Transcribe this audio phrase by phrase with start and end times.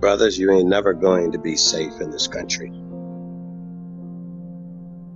[0.00, 2.70] Brothers, you ain't never going to be safe in this country.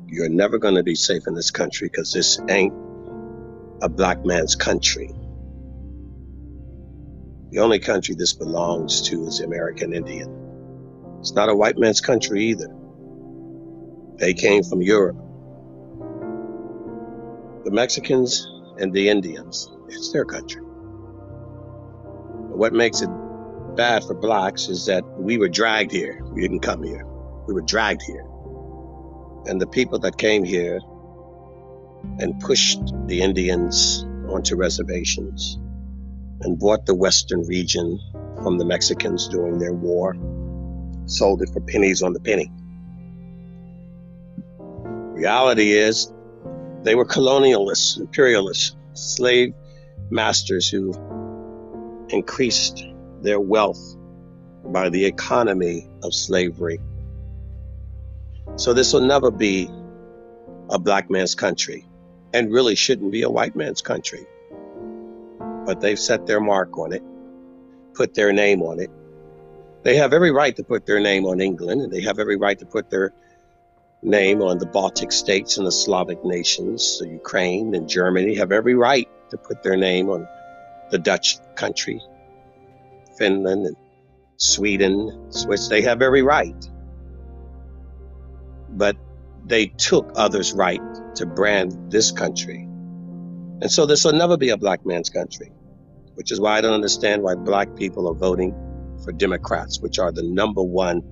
[0.08, 2.74] You're never going to be safe in this country because this ain't
[3.80, 5.14] a black man's country.
[7.50, 10.36] The only country this belongs to is the American Indian.
[11.20, 12.74] It's not a white man's country either.
[14.16, 15.16] They came from Europe.
[17.64, 20.62] The Mexicans and the Indians, it's their country.
[22.32, 23.10] But what makes it
[23.76, 26.22] bad for blacks is that we were dragged here.
[26.32, 27.04] We didn't come here.
[27.46, 28.26] We were dragged here.
[29.46, 30.80] And the people that came here
[32.18, 35.58] and pushed the Indians onto reservations
[36.42, 37.98] and bought the western region
[38.42, 40.16] from the Mexicans during their war,
[41.06, 42.50] sold it for pennies on the penny.
[45.14, 46.12] Reality is
[46.82, 49.54] they were colonialists, imperialists, slave
[50.10, 50.92] masters who
[52.08, 52.84] increased
[53.22, 53.96] their wealth
[54.64, 56.80] by the economy of slavery.
[58.56, 59.70] So this will never be
[60.70, 61.84] a black man's country
[62.32, 64.26] and really shouldn't be a white man's country.
[65.66, 67.02] But they've set their mark on it,
[67.94, 68.90] put their name on it.
[69.82, 72.58] They have every right to put their name on England, and they have every right
[72.58, 73.12] to put their
[74.02, 76.98] name on the Baltic states and the Slavic nations.
[76.98, 80.26] The Ukraine and Germany have every right to put their name on
[80.90, 82.00] the Dutch country,
[83.18, 83.76] Finland and
[84.36, 85.68] Sweden, Swiss.
[85.68, 86.68] They have every right.
[88.70, 88.96] But
[89.44, 90.82] they took others' right
[91.16, 92.68] to brand this country.
[93.60, 95.52] And so this will never be a black man's country,
[96.14, 98.54] which is why I don't understand why black people are voting
[99.04, 101.02] for Democrats, which are the number one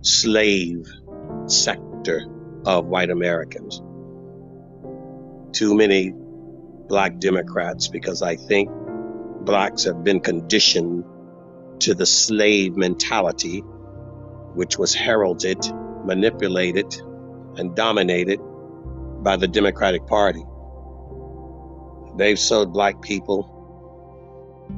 [0.00, 0.86] slave
[1.46, 2.26] sector
[2.66, 3.82] of white Americans.
[5.52, 6.12] Too many
[6.88, 8.70] black Democrats because I think
[9.44, 11.04] blacks have been conditioned
[11.82, 13.58] to the slave mentality,
[14.54, 15.58] which was heralded,
[16.04, 16.94] manipulated,
[17.56, 18.38] and dominated
[19.22, 20.44] by the Democratic Party.
[22.16, 23.48] They've sold black people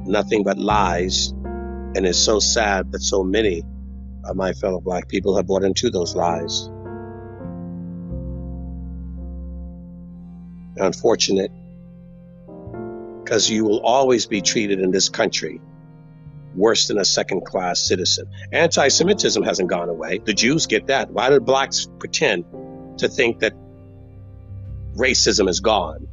[0.05, 3.61] nothing but lies, and it's so sad that so many
[4.23, 6.69] of my fellow black people have bought into those lies.
[10.77, 11.51] Unfortunate,
[13.23, 15.61] because you will always be treated in this country
[16.55, 18.27] worse than a second class citizen.
[18.51, 20.19] Anti Semitism hasn't gone away.
[20.19, 21.11] The Jews get that.
[21.11, 22.45] Why do blacks pretend
[22.97, 23.53] to think that
[24.95, 26.07] racism is gone?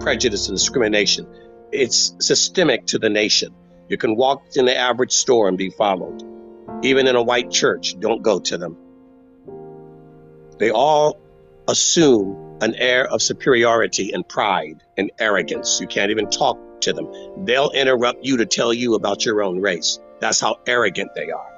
[0.00, 1.26] Prejudice and discrimination.
[1.72, 3.54] It's systemic to the nation.
[3.88, 6.22] You can walk in the average store and be followed.
[6.82, 8.76] Even in a white church, don't go to them.
[10.58, 11.20] They all
[11.68, 15.80] assume an air of superiority and pride and arrogance.
[15.80, 17.10] You can't even talk to them.
[17.44, 19.98] They'll interrupt you to tell you about your own race.
[20.20, 21.50] That's how arrogant they are.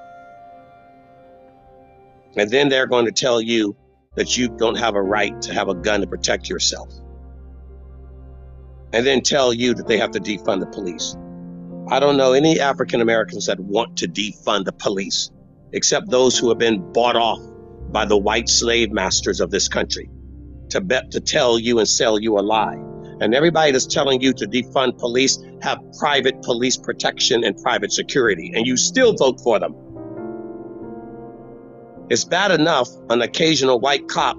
[2.36, 3.76] And then they're going to tell you
[4.14, 6.92] that you don't have a right to have a gun to protect yourself.
[8.92, 11.16] And then tell you that they have to defund the police.
[11.88, 15.30] I don't know any African Americans that want to defund the police,
[15.72, 17.40] except those who have been bought off
[17.92, 20.10] by the white slave masters of this country
[20.70, 22.82] to bet to tell you and sell you a lie.
[23.20, 28.52] And everybody that's telling you to defund police have private police protection and private security,
[28.54, 29.74] and you still vote for them.
[32.10, 34.36] It's bad enough an occasional white cop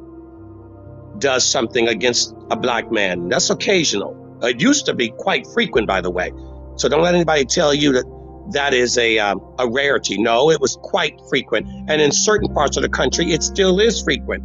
[1.19, 3.29] does something against a black man.
[3.29, 4.39] That's occasional.
[4.43, 6.31] It used to be quite frequent, by the way.
[6.75, 8.05] So don't let anybody tell you that
[8.53, 10.21] that is a um, a rarity.
[10.21, 14.01] No, it was quite frequent, and in certain parts of the country, it still is
[14.03, 14.43] frequent.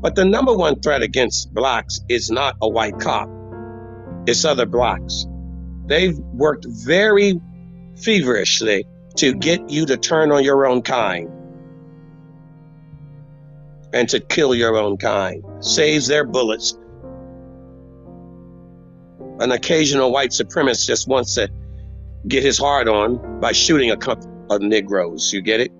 [0.00, 3.28] But the number one threat against blacks is not a white cop
[4.26, 5.26] it's other blocks.
[5.86, 7.40] They've worked very
[7.96, 8.84] feverishly
[9.16, 11.30] to get you to turn on your own kind
[13.92, 15.44] and to kill your own kind.
[15.60, 16.76] Saves their bullets.
[19.38, 21.48] An occasional white supremacist just wants to
[22.26, 25.32] get his heart on by shooting a couple of Negroes.
[25.32, 25.72] You get it?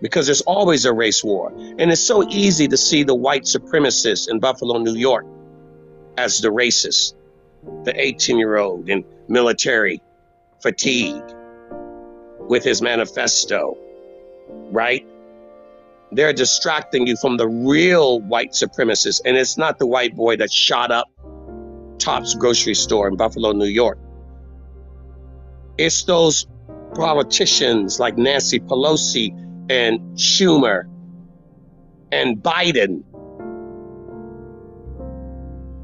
[0.00, 1.52] Because there's always a race war.
[1.56, 5.26] And it's so easy to see the white supremacists in Buffalo, New York
[6.16, 7.14] as the racist,
[7.84, 10.00] the 18 year old in military
[10.60, 11.22] fatigue
[12.48, 13.76] with his manifesto,
[14.70, 15.06] right?
[16.12, 19.20] They're distracting you from the real white supremacists.
[19.24, 21.08] And it's not the white boy that shot up
[21.98, 23.98] Tops grocery store in Buffalo, New York.
[25.78, 26.46] It's those
[26.94, 29.30] politicians like Nancy Pelosi
[29.68, 30.84] and Schumer
[32.12, 33.02] and Biden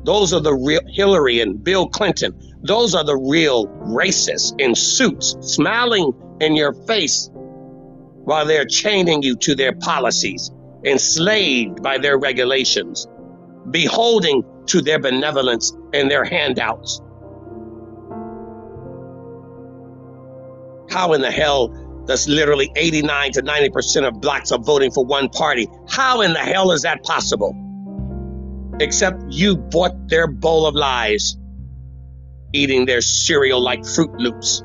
[0.05, 2.35] those are the real Hillary and Bill Clinton.
[2.63, 9.37] Those are the real racists in suits, smiling in your face while they're chaining you
[9.37, 10.51] to their policies,
[10.85, 13.07] enslaved by their regulations,
[13.71, 17.01] beholding to their benevolence and their handouts.
[20.91, 21.69] How in the hell
[22.07, 25.69] does literally 89 to 90% of blacks are voting for one party?
[25.89, 27.57] How in the hell is that possible?
[28.81, 31.37] Except you bought their bowl of lies,
[32.53, 34.63] eating their cereal like Froot Loops.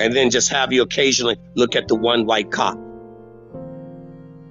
[0.00, 2.76] And then just have you occasionally look at the one white cop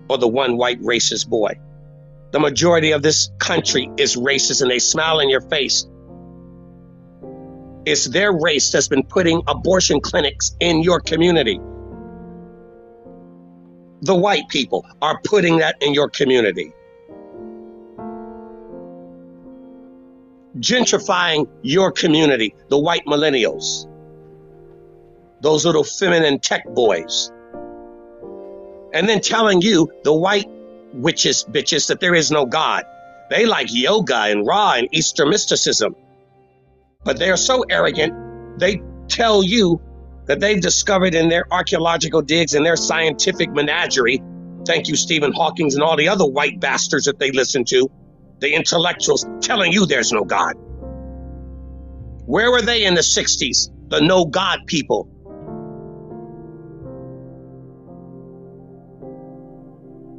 [0.10, 1.60] or the one white racist boy.
[2.32, 5.86] The majority of this country is racist and they smile in your face.
[7.86, 11.60] It's their race that's been putting abortion clinics in your community.
[14.04, 16.74] The white people are putting that in your community.
[20.60, 23.88] Gentrifying your community, the white millennials,
[25.42, 27.32] those little feminine tech boys
[28.94, 30.48] and then telling you, the white
[30.94, 32.86] witches, bitches, that there is no God.
[33.30, 35.96] They like yoga and Ra and Eastern mysticism.
[37.04, 39.82] But they are so arrogant, they tell you
[40.28, 44.22] that they've discovered in their archaeological digs and their scientific menagerie,
[44.66, 47.90] thank you, Stephen Hawking and all the other white bastards that they listen to,
[48.40, 50.56] the intellectuals telling you there's no God.
[52.26, 53.70] Where were they in the 60s?
[53.90, 55.10] The no God people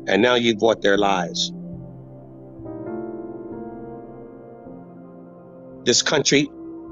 [0.07, 1.51] and now you've bought their lies.
[5.85, 6.49] This country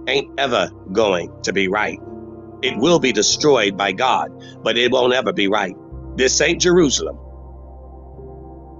[0.08, 1.98] ain't ever going to be right.
[2.62, 4.30] It will be destroyed by God,
[4.62, 5.74] but it won't ever be right.
[6.16, 7.18] This ain't Jerusalem.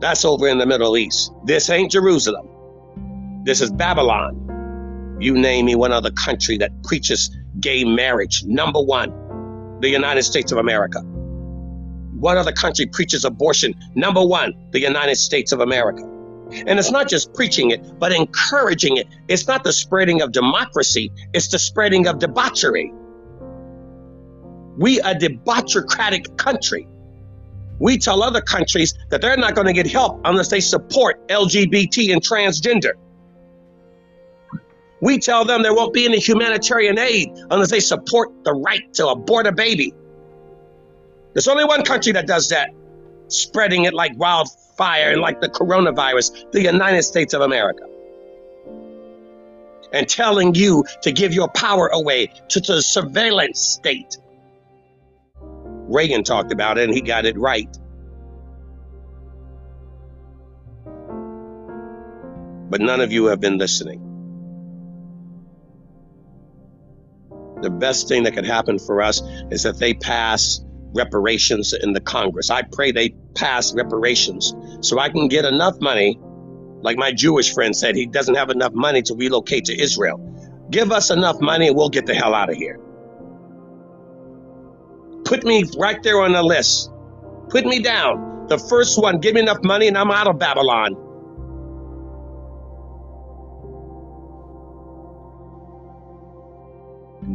[0.01, 1.33] That's over in the Middle East.
[1.45, 2.49] This ain't Jerusalem.
[3.45, 5.17] This is Babylon.
[5.21, 8.45] You name me one other country that preaches gay marriage.
[8.45, 11.01] Number one, the United States of America.
[11.01, 13.75] What other country preaches abortion?
[13.95, 16.03] Number one, the United States of America.
[16.53, 19.09] And it's not just preaching it, but encouraging it.
[19.27, 22.93] It's not the spreading of democracy, it's the spreading of debauchery.
[24.77, 26.89] We a debaucherocratic country.
[27.79, 32.13] We tell other countries that they're not going to get help unless they support LGBT
[32.13, 32.93] and transgender.
[35.01, 39.09] We tell them there won't be any humanitarian aid unless they support the right to
[39.09, 39.93] abort a baby.
[41.33, 42.71] There's only one country that does that,
[43.27, 47.85] spreading it like wildfire and like the coronavirus, the United States of America.
[49.93, 54.19] And telling you to give your power away to the surveillance state.
[55.89, 57.69] Reagan talked about it and he got it right.
[62.71, 64.01] But none of you have been listening.
[67.63, 70.61] The best thing that could happen for us is that they pass
[70.95, 72.51] reparations in the Congress.
[72.51, 76.19] I pray they pass reparations so I can get enough money.
[76.83, 80.19] Like my Jewish friend said, he doesn't have enough money to relocate to Israel.
[80.71, 82.81] Give us enough money and we'll get the hell out of here.
[85.25, 86.91] Put me right there on the list.
[87.49, 88.47] Put me down.
[88.49, 90.97] The first one, give me enough money and I'm out of Babylon.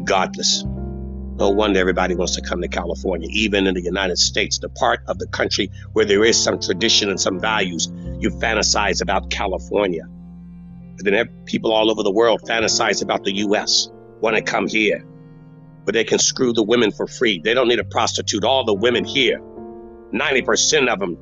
[0.04, 0.64] Godless.
[1.40, 5.02] No wonder everybody wants to come to California, even in the United States, the part
[5.08, 7.88] of the country where there is some tradition and some values.
[8.20, 10.04] You fantasize about California.
[10.98, 15.07] Then people all over the world fantasize about the U.S., want to come here.
[15.88, 17.40] But they can screw the women for free.
[17.44, 18.44] They don't need a prostitute.
[18.44, 19.40] All the women here,
[20.14, 21.18] 90% of them,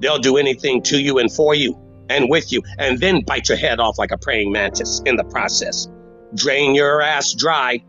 [0.00, 3.58] they'll do anything to you and for you and with you, and then bite your
[3.58, 5.86] head off like a praying mantis in the process.
[6.34, 7.84] Drain your ass dry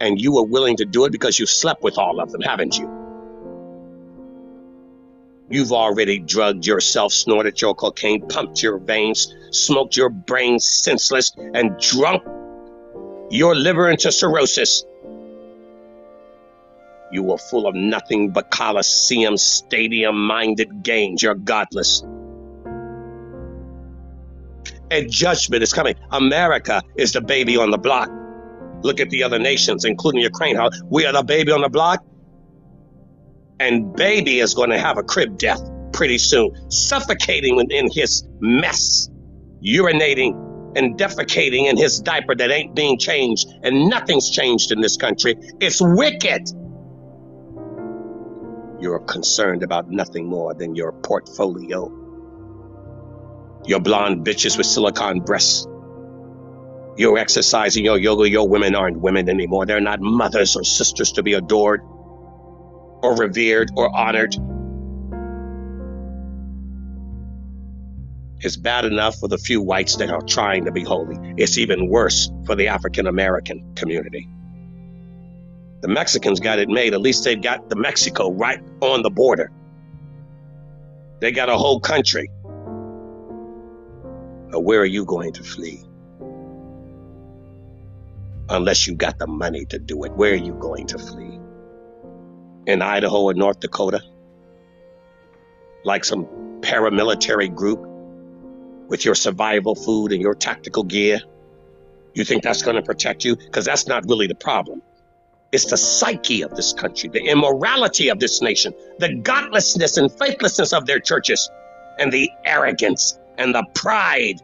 [0.00, 2.78] and you were willing to do it because you slept with all of them, haven't
[2.78, 2.88] you?
[5.50, 11.78] You've already drugged yourself, snorted your cocaine, pumped your veins, smoked your brain senseless, and
[11.78, 12.22] drunk
[13.30, 14.84] your liver into cirrhosis.
[17.14, 21.22] You were full of nothing but Coliseum stadium minded games.
[21.22, 22.02] You're godless.
[24.90, 25.94] And judgment is coming.
[26.10, 28.10] America is the baby on the block.
[28.82, 32.04] Look at the other nations, including Ukraine, how we are the baby on the block.
[33.60, 39.08] And baby is going to have a crib death pretty soon, suffocating in his mess,
[39.64, 40.34] urinating
[40.76, 43.46] and defecating in his diaper that ain't being changed.
[43.62, 45.36] And nothing's changed in this country.
[45.60, 46.50] It's wicked.
[48.80, 51.92] You're concerned about nothing more than your portfolio.
[53.66, 55.64] Your blonde bitches with silicone breasts
[56.96, 58.28] You're exercising your yoga.
[58.28, 59.66] Your women aren't women anymore.
[59.66, 61.82] They're not mothers or sisters to be adored
[62.88, 64.36] or revered or honored.
[68.40, 71.16] It's bad enough for the few whites that are trying to be holy.
[71.38, 74.28] It's even worse for the African American community.
[75.84, 76.94] The Mexicans got it made.
[76.94, 79.52] At least they've got the Mexico right on the border.
[81.20, 82.30] They got a whole country.
[84.50, 85.84] But where are you going to flee?
[88.48, 91.38] Unless you got the money to do it, where are you going to flee?
[92.66, 94.00] In Idaho or North Dakota?
[95.84, 96.24] Like some
[96.62, 97.86] paramilitary group
[98.88, 101.20] with your survival food and your tactical gear?
[102.14, 103.36] You think that's going to protect you?
[103.36, 104.80] Because that's not really the problem.
[105.54, 110.72] It's the psyche of this country, the immorality of this nation, the godlessness and faithlessness
[110.72, 111.48] of their churches,
[111.96, 114.40] and the arrogance and the pride.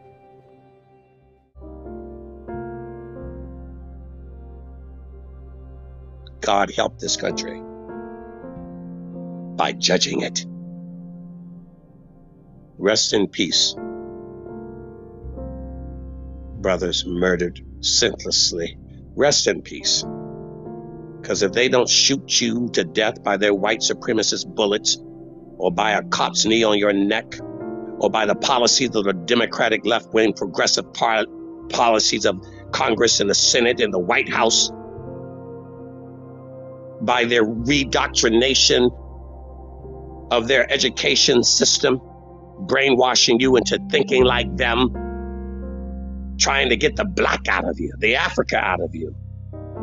[6.39, 7.61] God help this country
[9.57, 10.45] by judging it.
[12.77, 13.75] Rest in peace.
[16.61, 18.77] Brothers murdered senselessly.
[19.13, 20.05] Rest in peace.
[21.31, 24.97] Because if they don't shoot you to death by their white supremacist bullets,
[25.57, 27.39] or by a cop's knee on your neck,
[27.99, 31.25] or by the policies of the Democratic left wing progressive par-
[31.69, 34.71] policies of Congress and the Senate and the White House,
[36.99, 38.91] by their redoctrination
[40.31, 42.01] of their education system,
[42.59, 48.17] brainwashing you into thinking like them, trying to get the black out of you, the
[48.17, 49.15] Africa out of you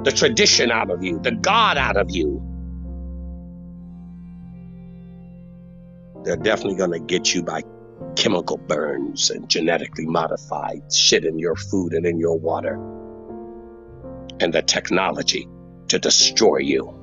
[0.04, 2.42] the tradition out of you, the God out of you.
[6.24, 7.62] They're definitely going to get you by
[8.16, 12.74] chemical burns and genetically modified shit in your food and in your water.
[14.40, 15.48] And the technology
[15.88, 16.94] to destroy you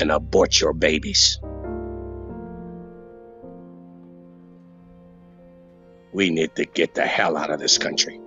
[0.00, 1.38] and abort your babies.
[6.12, 8.20] We need to get the hell out of this country.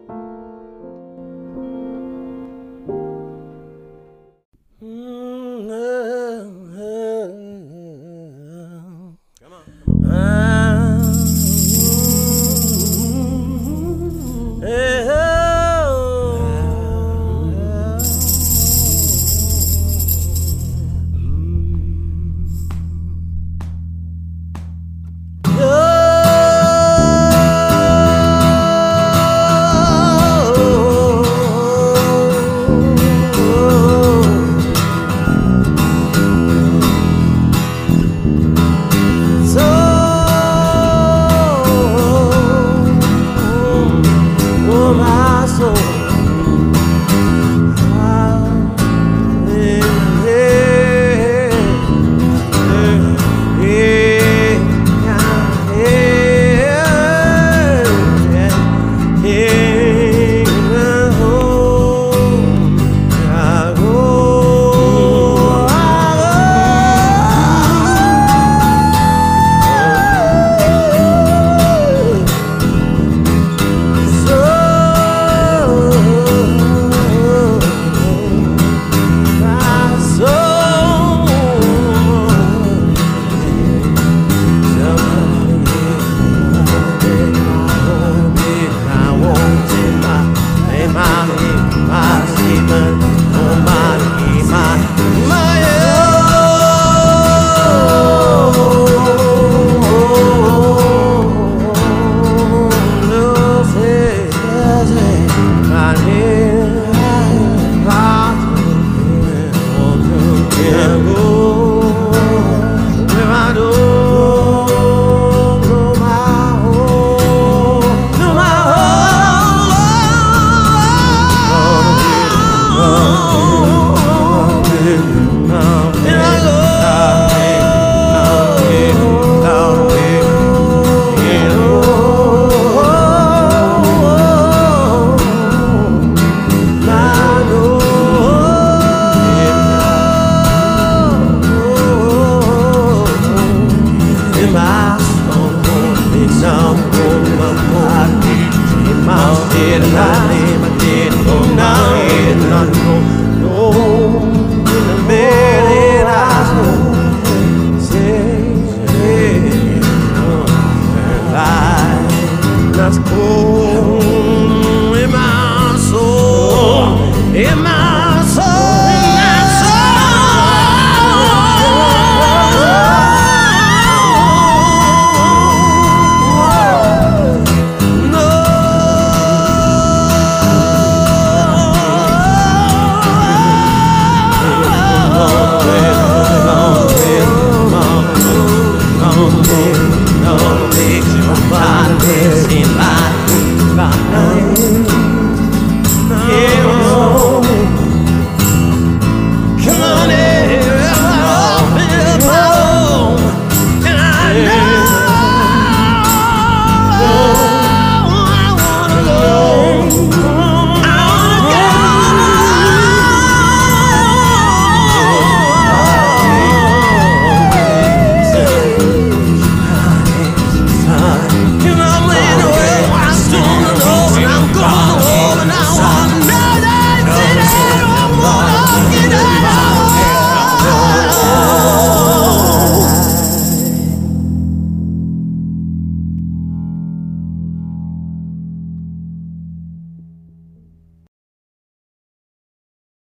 [91.04, 92.21] Amém, mami.